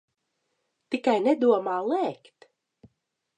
Tikai 0.95 1.15
nedomā 1.25 1.75
lēkt. 1.91 2.49